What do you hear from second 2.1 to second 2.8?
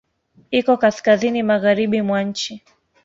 nchi.